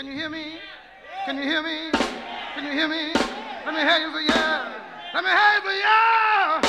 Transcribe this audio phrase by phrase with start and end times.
[0.00, 0.56] Can you hear me?
[1.26, 1.90] Can you hear me?
[2.54, 3.12] Can you hear me?
[3.66, 4.72] Let me hear you for yeah.
[5.12, 6.60] Let me hear you for yeah.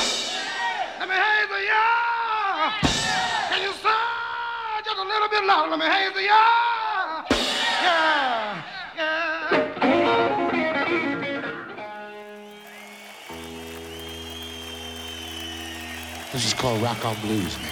[0.98, 2.76] Let me hear you for yeah.
[3.48, 5.70] Can you sing just a little bit louder?
[5.70, 7.24] Let me hear you for yeah.
[7.82, 8.62] Yeah.
[8.98, 9.48] yeah.
[16.34, 17.71] This is called Rock on Blues, man.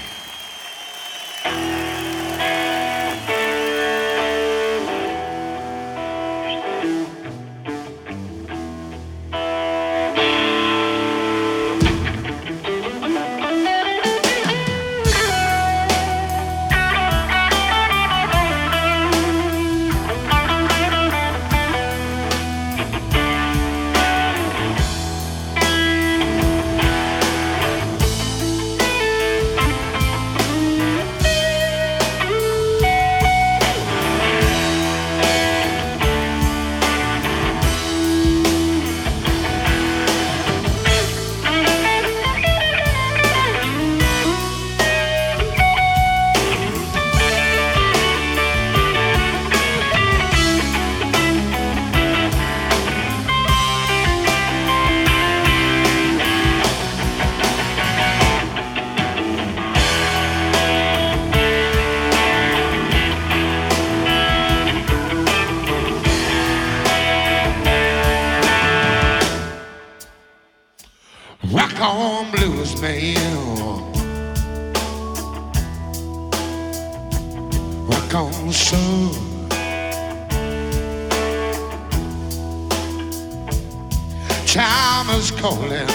[78.10, 79.12] Come soon.
[84.46, 85.88] Time is calling.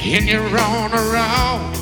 [0.00, 1.79] And you're on around.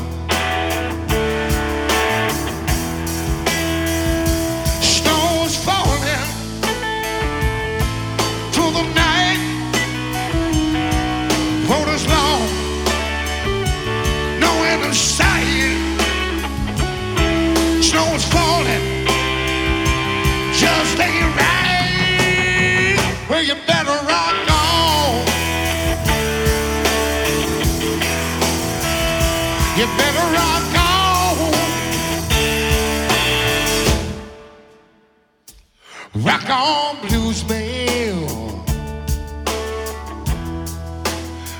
[36.51, 38.27] On blues mail.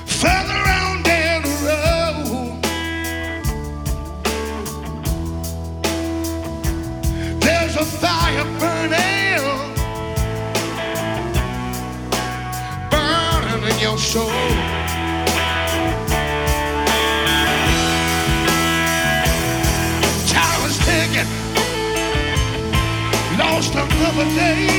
[0.05, 2.61] Further on down the road,
[7.41, 9.43] there's a fire burning,
[12.89, 14.29] burning in your soul.
[20.27, 21.49] Time is ticking
[23.39, 24.78] lost another day.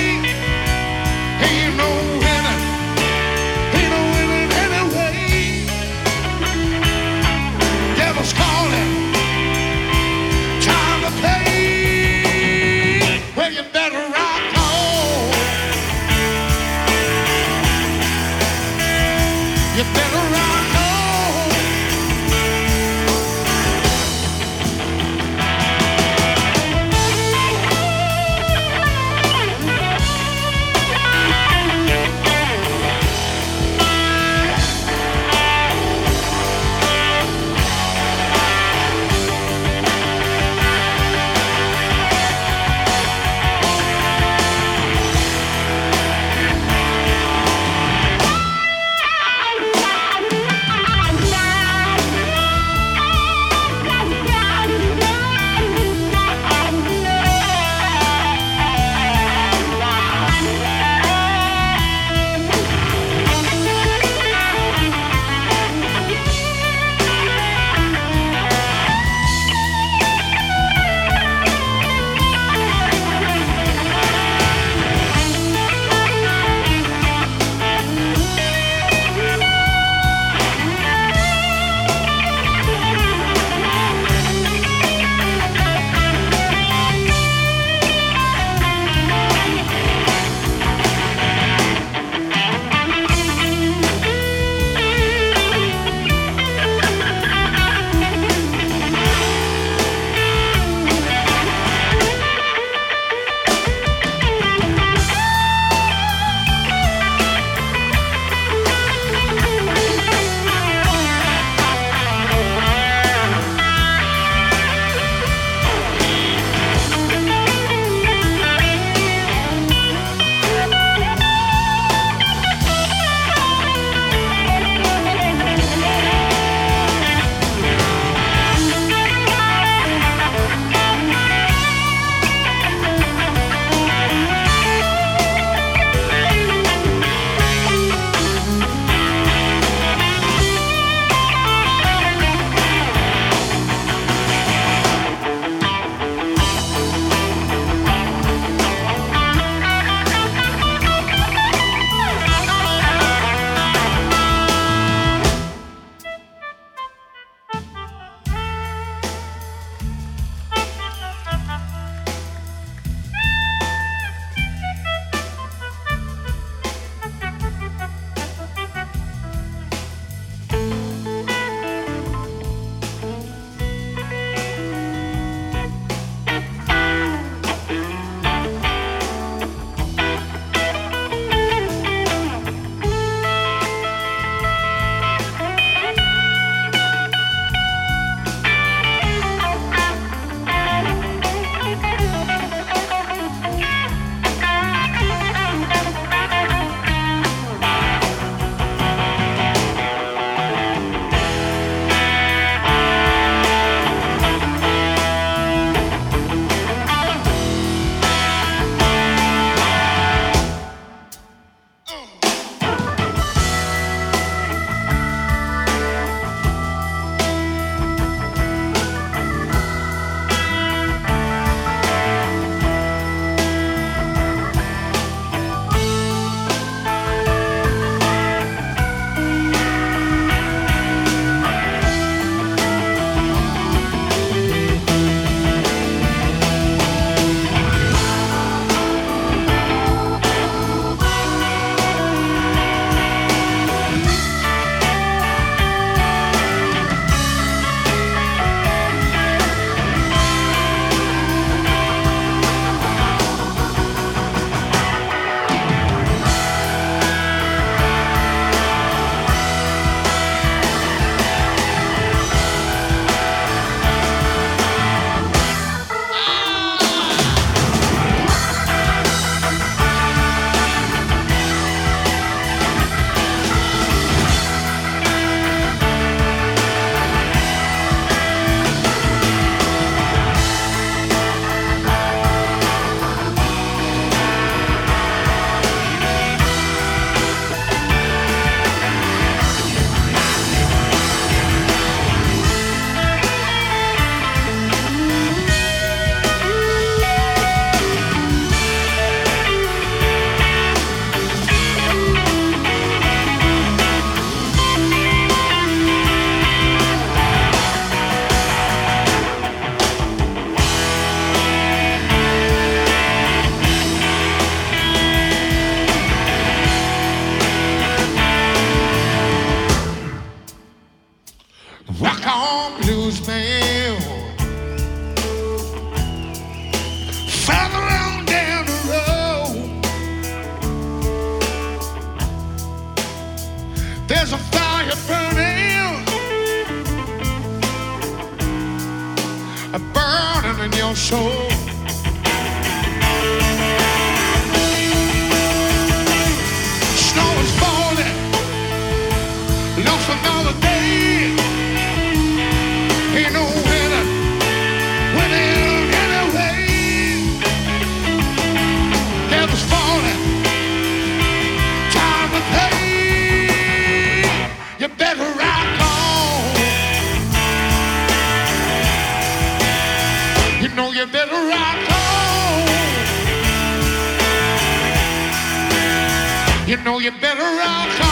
[377.58, 378.09] Rock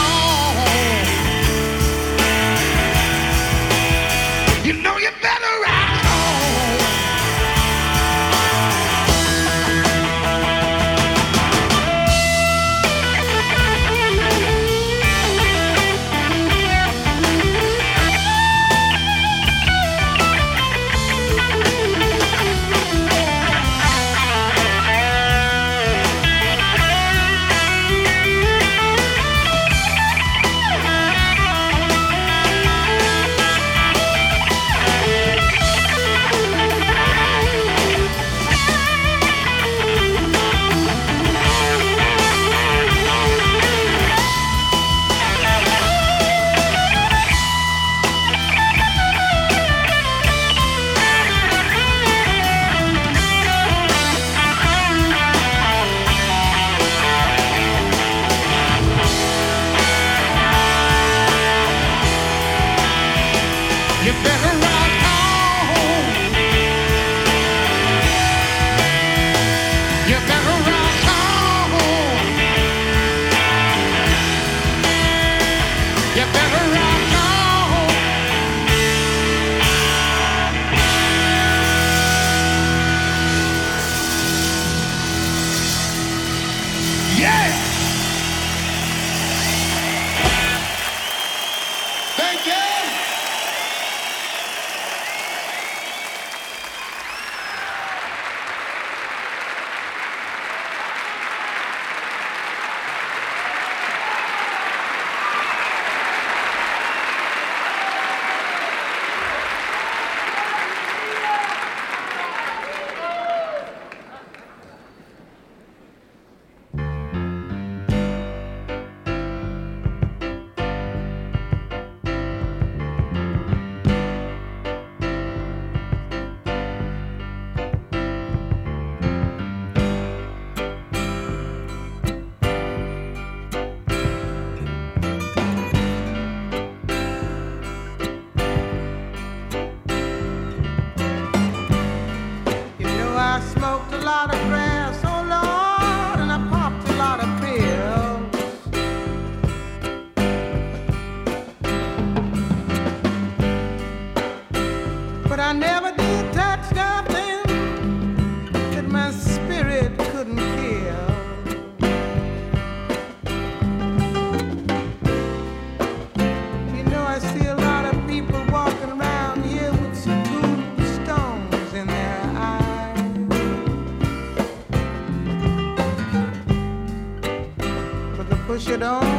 [178.79, 179.18] The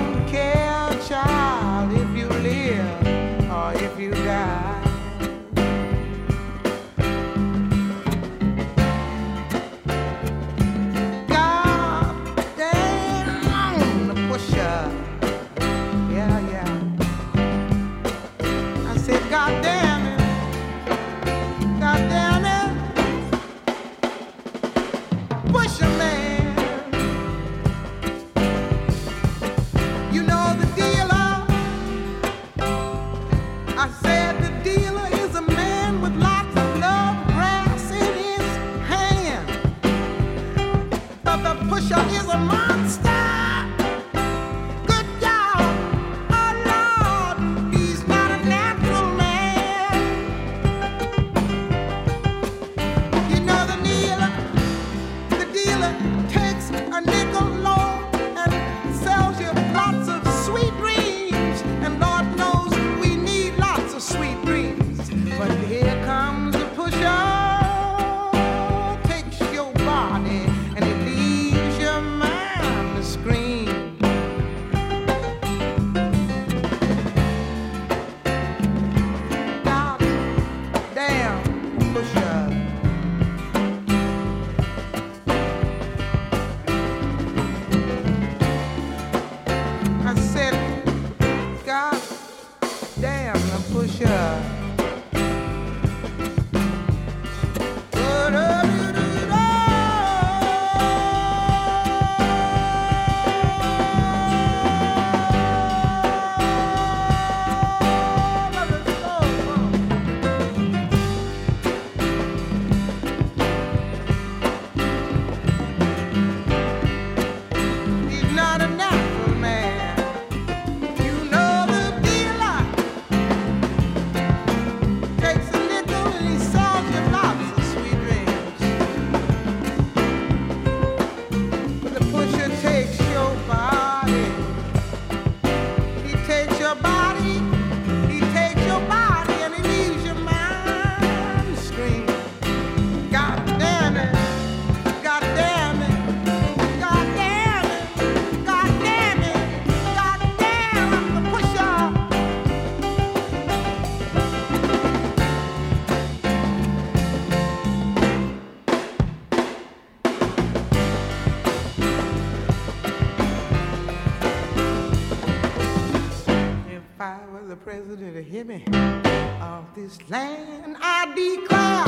[169.90, 171.86] this land I declare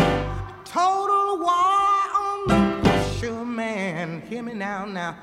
[0.66, 4.22] total war on the pusher man.
[4.22, 5.18] Hear me now, now.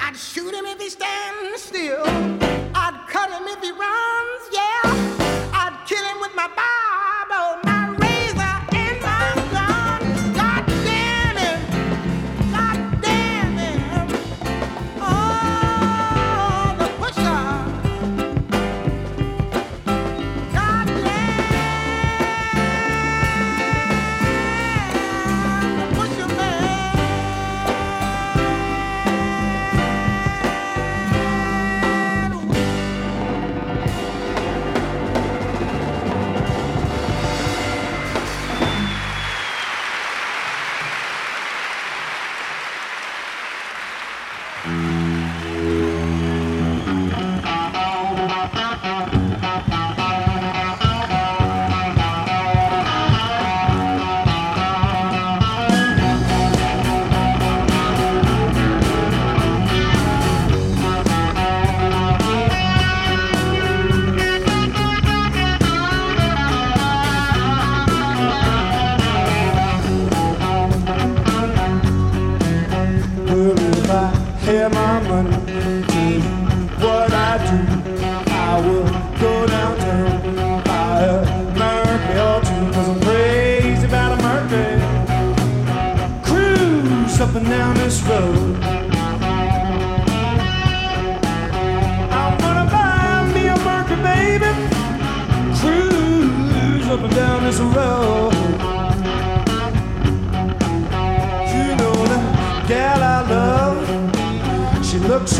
[0.00, 2.29] I'd shoot him if he stands still.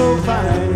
[0.01, 0.70] so fine.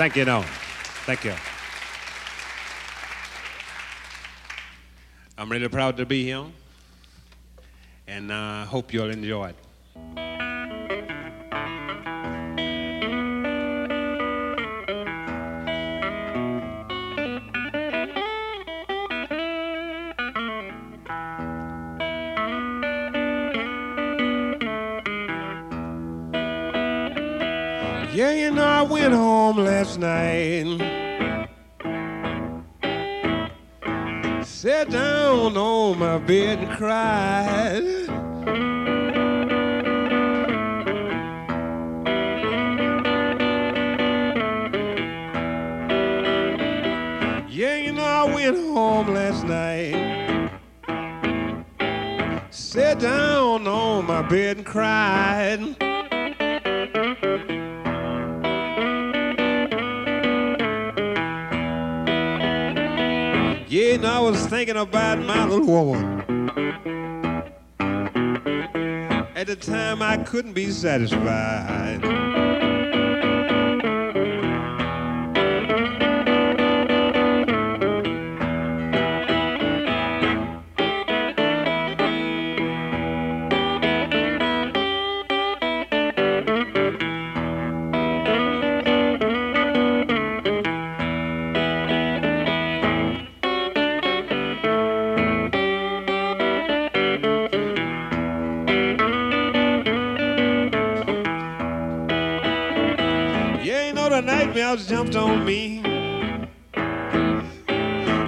[0.00, 0.40] Thank you, no.
[1.04, 1.34] Thank you.
[5.36, 6.46] I'm really proud to be here,
[8.06, 9.69] and I uh, hope you'll enjoy it.
[29.64, 30.66] Last night.
[34.44, 37.82] Sat down on my bed and cried.
[47.48, 50.50] Yeah, you know, I went home last night.
[52.50, 55.79] Sat down on my bed and cried.
[64.20, 66.50] I was thinking about my little woman.
[69.34, 72.29] At the time, I couldn't be satisfied.
[105.30, 105.82] On me.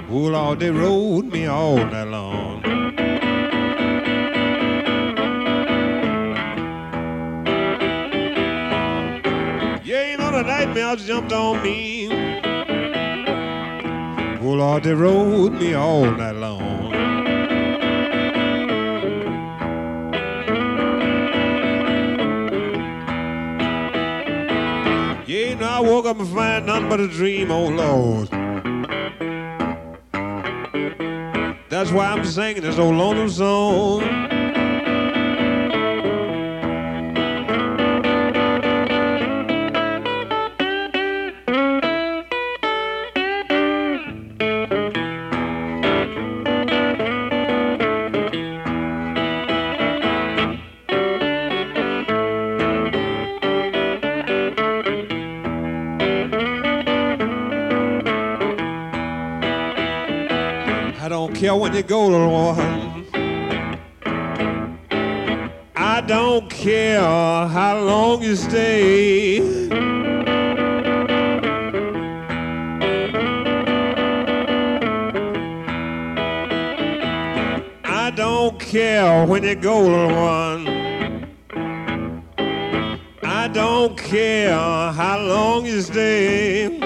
[0.09, 2.61] Oh Lord, they rode me all night long.
[9.83, 12.07] Yeah, you know the nightmares jumped on me.
[14.45, 16.42] Oh Lord, they rode me all night long.
[26.13, 28.29] Up and find nothing but a dream, oh Lord.
[31.69, 34.32] That's why I'm singing this old lonesome song.
[61.53, 63.05] Care when you go, one.
[65.75, 69.39] I don't care how long you stay.
[77.83, 79.77] I don't care when you go,
[80.29, 80.67] one.
[83.23, 86.82] I don't care how long you stay.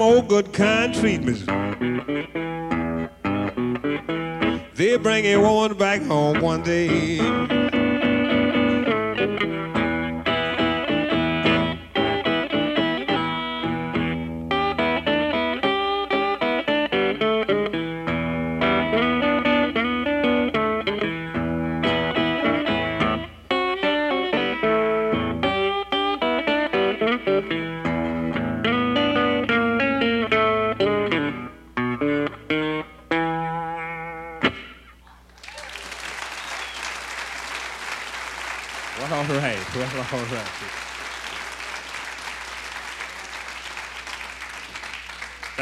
[0.00, 1.44] Them old good kind treatments.
[4.74, 7.59] They bring a woman back home one day.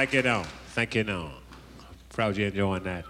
[0.09, 0.43] Thank you, no.
[0.69, 1.31] Thank you, no.
[2.09, 3.05] Proud you're enjoying that.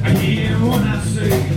[0.03, 1.52] I hear what I say.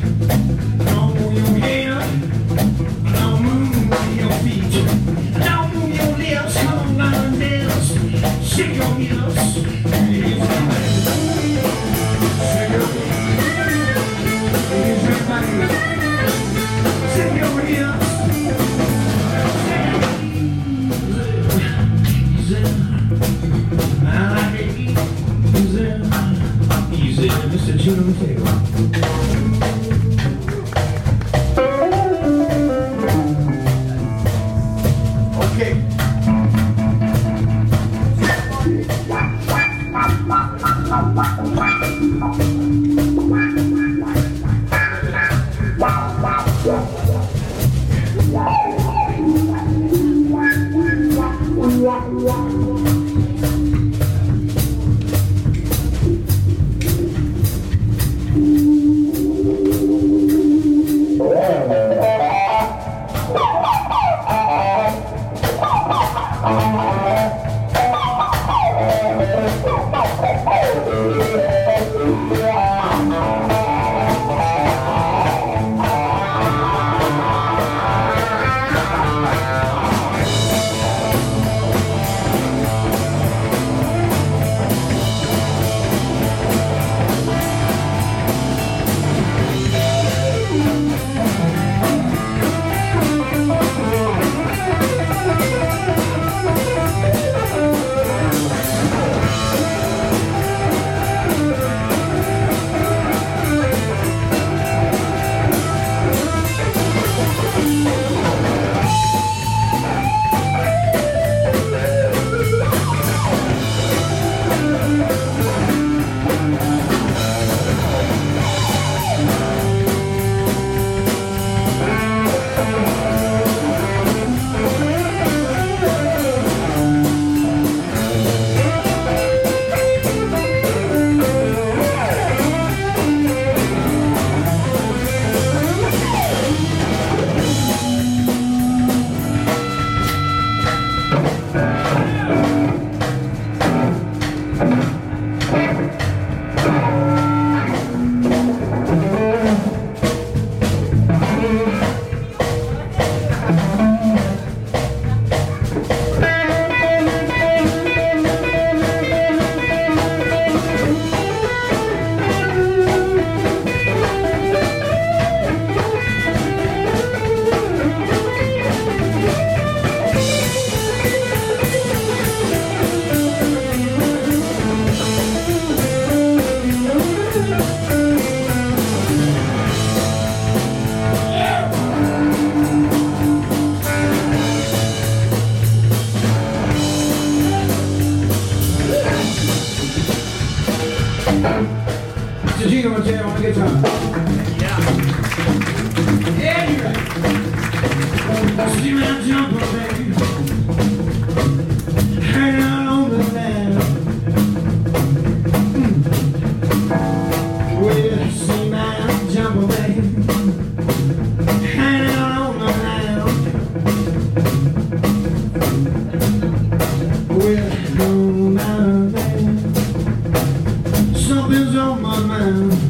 [222.00, 222.85] My mind.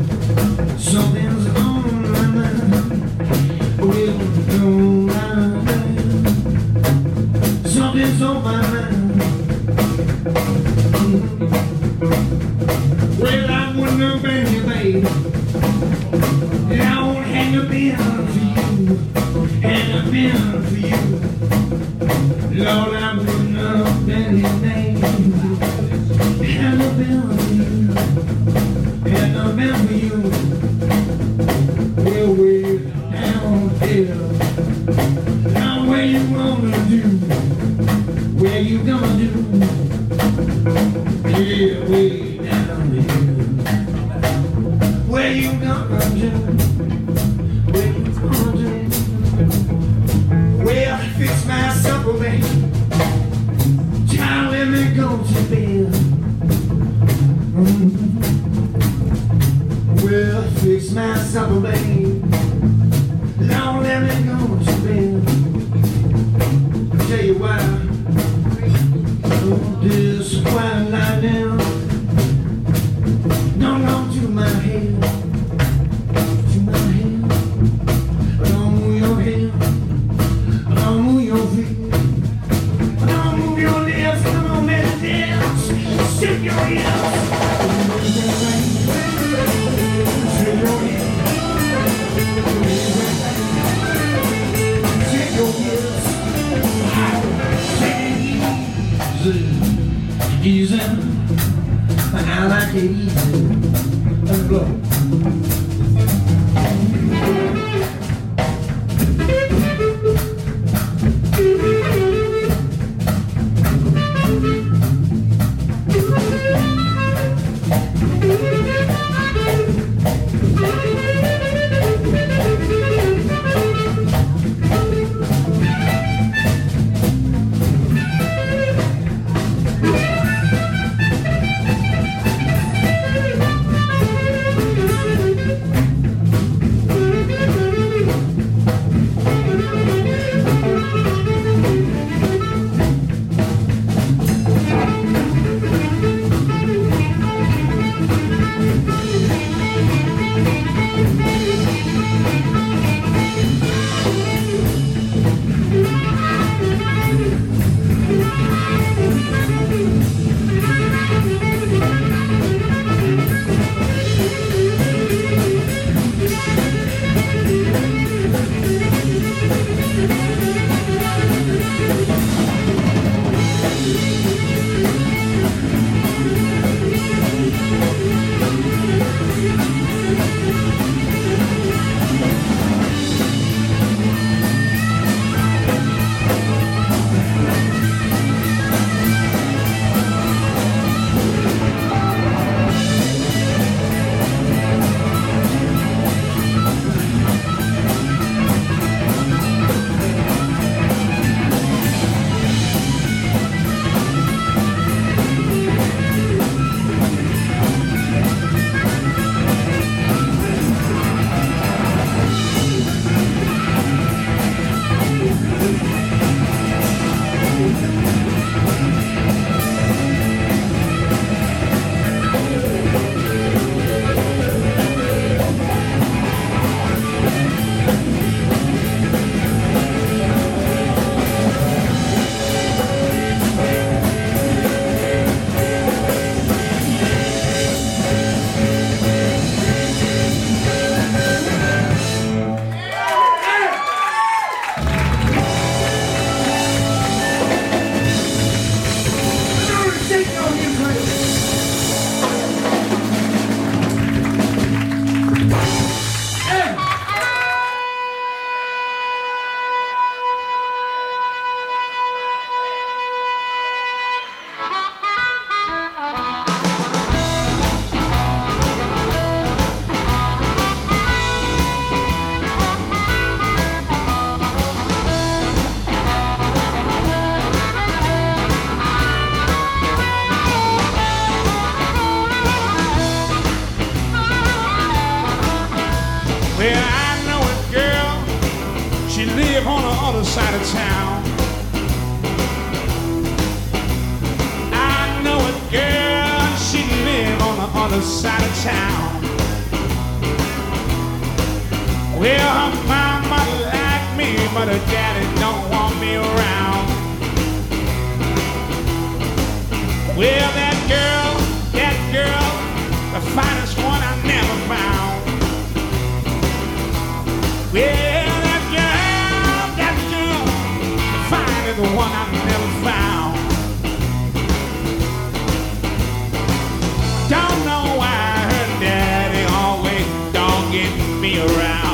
[331.39, 331.86] Around.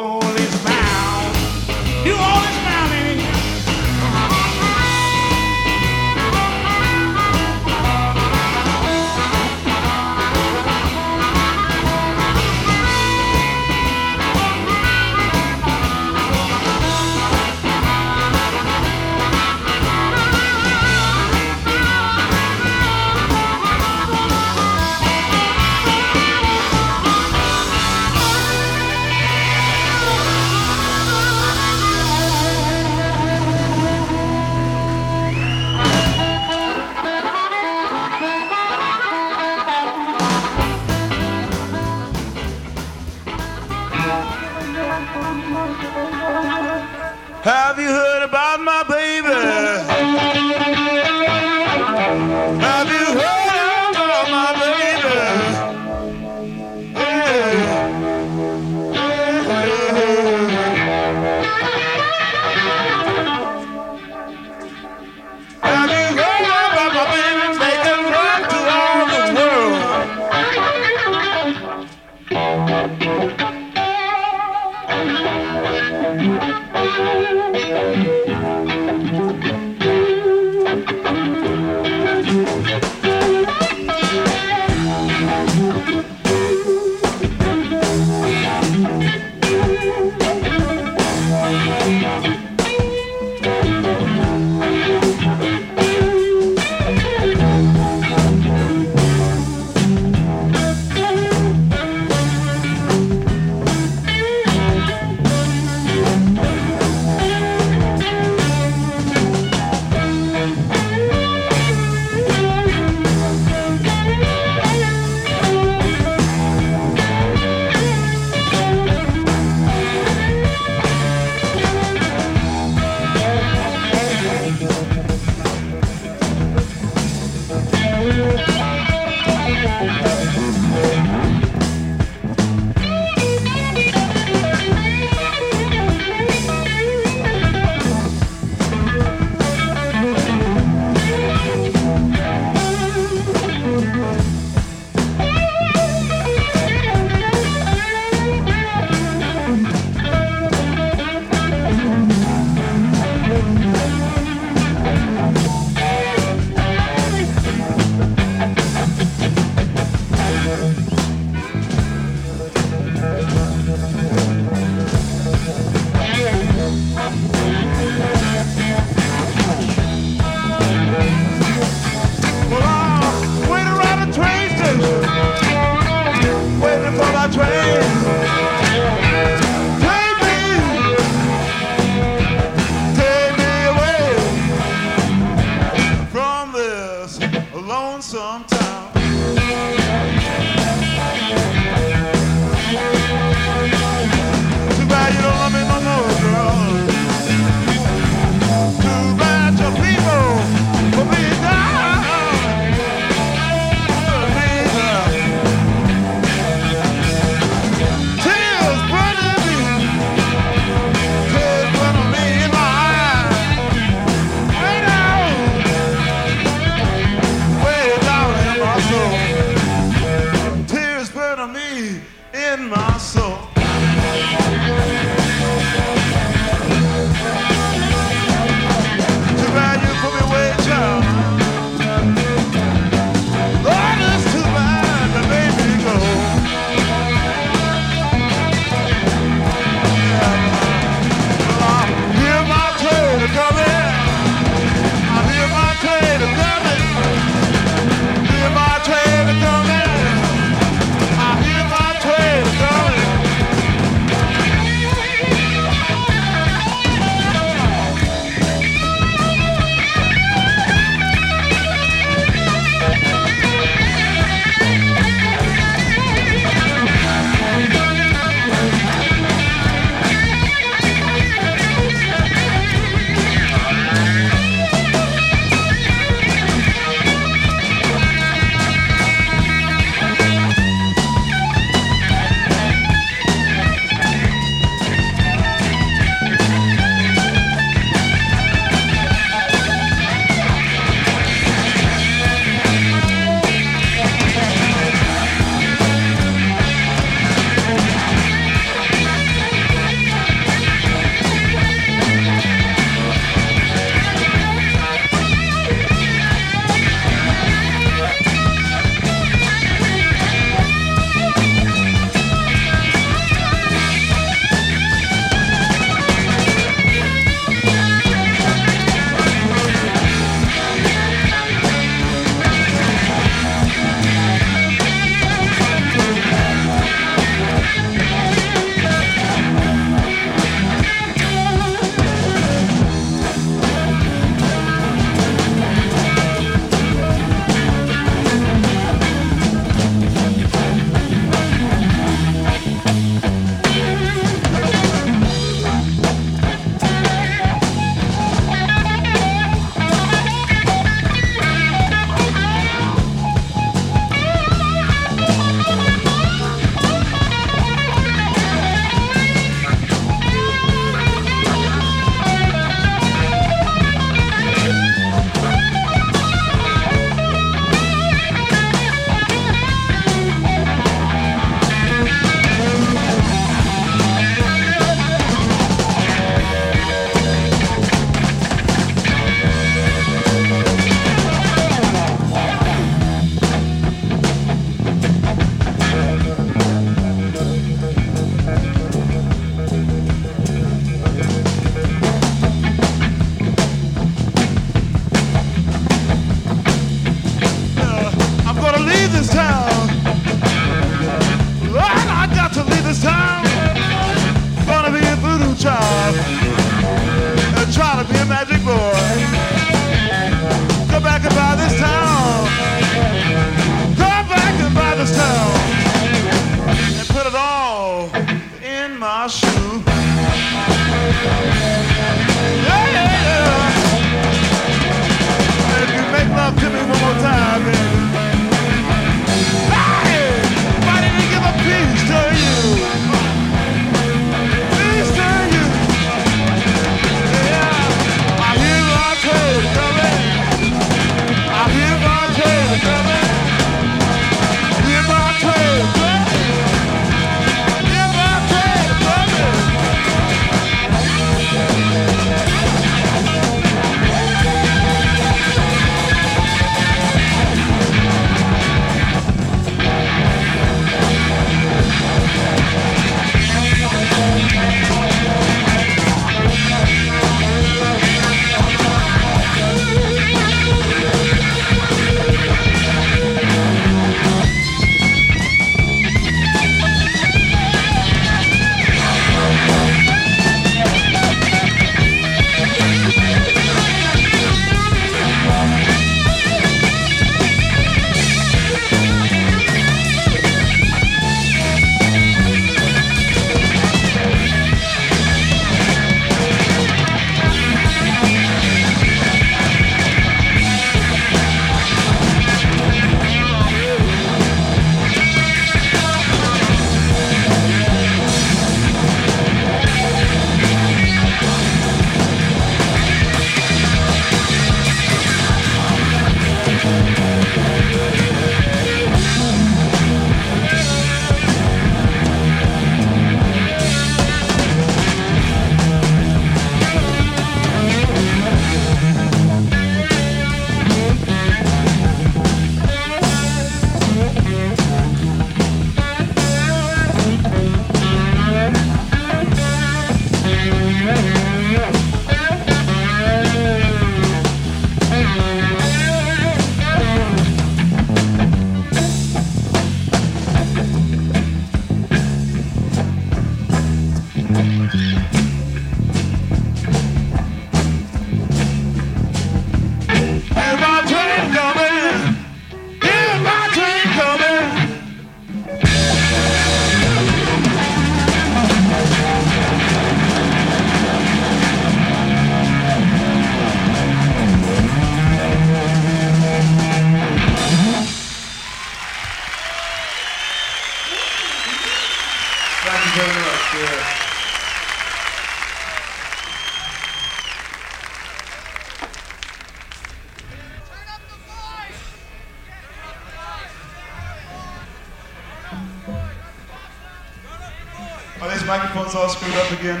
[599.20, 600.00] All screwed up again?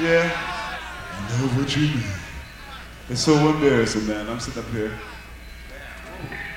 [0.00, 0.28] Yeah.
[0.28, 2.02] I know what you mean.
[3.08, 4.28] It's so embarrassing, man.
[4.28, 4.92] I'm sitting up here.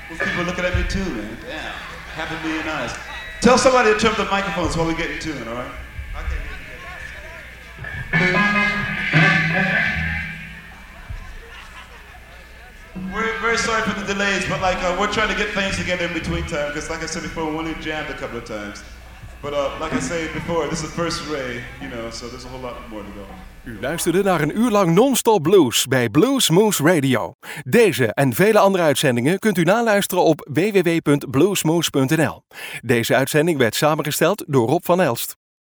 [0.09, 1.37] Well, people looking at me too, man.
[1.45, 1.71] Damn.
[2.15, 2.97] Half a million eyes.
[3.41, 5.71] Tell somebody to turn up the microphones while we get in tune, all right?
[13.13, 16.05] We're very sorry for the delays, but like uh, we're trying to get things together
[16.05, 18.83] in between time because, like I said before, we only jammed a couple of times.
[19.41, 22.45] But uh, like I said before, this is the first ray, you know, so there's
[22.45, 23.25] a whole lot more to go.
[23.63, 27.33] U luisterde naar een uur lang non-stop blues bij Blues Moose Radio.
[27.63, 32.43] Deze en vele andere uitzendingen kunt u naluisteren op www.bluesmoose.nl.
[32.81, 35.38] Deze uitzending werd samengesteld door Rob van Elst.